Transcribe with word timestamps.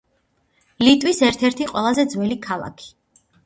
ლიტვის 0.87 1.21
ერთ-ერთი 1.29 1.69
ყველაზე 1.75 2.09
ძველი 2.17 2.41
ქალაქი. 2.51 2.93